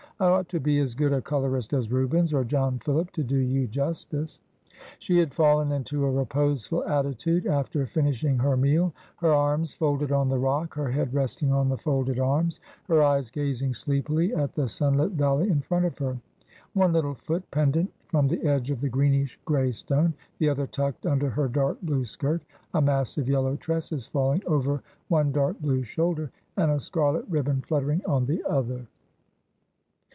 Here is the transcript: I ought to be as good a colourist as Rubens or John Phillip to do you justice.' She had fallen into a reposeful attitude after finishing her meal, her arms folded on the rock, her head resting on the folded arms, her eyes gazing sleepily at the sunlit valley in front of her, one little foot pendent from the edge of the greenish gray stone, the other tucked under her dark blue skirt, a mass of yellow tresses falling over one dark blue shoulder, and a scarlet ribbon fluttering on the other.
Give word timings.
I 0.19 0.29
ought 0.29 0.49
to 0.49 0.59
be 0.59 0.77
as 0.79 0.93
good 0.93 1.13
a 1.13 1.19
colourist 1.23 1.73
as 1.73 1.91
Rubens 1.91 2.31
or 2.31 2.43
John 2.43 2.77
Phillip 2.77 3.09
to 3.13 3.23
do 3.23 3.37
you 3.37 3.65
justice.' 3.65 4.39
She 4.99 5.17
had 5.17 5.33
fallen 5.33 5.71
into 5.71 6.05
a 6.05 6.11
reposeful 6.11 6.83
attitude 6.87 7.47
after 7.47 7.87
finishing 7.87 8.37
her 8.37 8.55
meal, 8.55 8.93
her 9.15 9.33
arms 9.33 9.73
folded 9.73 10.11
on 10.11 10.29
the 10.29 10.37
rock, 10.37 10.75
her 10.75 10.91
head 10.91 11.11
resting 11.11 11.51
on 11.51 11.69
the 11.69 11.77
folded 11.77 12.19
arms, 12.19 12.59
her 12.83 13.01
eyes 13.01 13.31
gazing 13.31 13.73
sleepily 13.73 14.31
at 14.35 14.53
the 14.53 14.67
sunlit 14.67 15.13
valley 15.13 15.49
in 15.49 15.59
front 15.59 15.85
of 15.85 15.97
her, 15.97 16.19
one 16.75 16.93
little 16.93 17.15
foot 17.15 17.49
pendent 17.49 17.91
from 18.09 18.27
the 18.27 18.43
edge 18.45 18.69
of 18.69 18.79
the 18.79 18.89
greenish 18.89 19.39
gray 19.45 19.71
stone, 19.71 20.13
the 20.37 20.47
other 20.49 20.67
tucked 20.67 21.07
under 21.07 21.31
her 21.31 21.47
dark 21.47 21.79
blue 21.81 22.05
skirt, 22.05 22.43
a 22.75 22.81
mass 22.81 23.17
of 23.17 23.27
yellow 23.27 23.55
tresses 23.55 24.05
falling 24.05 24.43
over 24.45 24.83
one 25.07 25.31
dark 25.31 25.59
blue 25.61 25.81
shoulder, 25.81 26.29
and 26.57 26.69
a 26.69 26.79
scarlet 26.79 27.25
ribbon 27.27 27.59
fluttering 27.61 28.03
on 28.05 28.27
the 28.27 28.43
other. 28.47 28.85